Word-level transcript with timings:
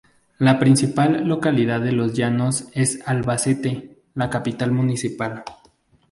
La 0.39 0.57
principal 0.57 1.27
localidad 1.27 1.79
de 1.79 1.91
Los 1.91 2.13
Llanos 2.13 2.69
es 2.73 3.01
Albacete, 3.07 4.01
la 4.15 4.31
capital 4.31 4.71
municipal. 4.71 5.43